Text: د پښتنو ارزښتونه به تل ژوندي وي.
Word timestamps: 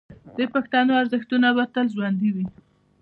د 0.37 0.39
پښتنو 0.53 0.91
ارزښتونه 1.01 1.47
به 1.55 1.63
تل 1.73 1.85
ژوندي 1.95 2.29
وي. 2.35 2.45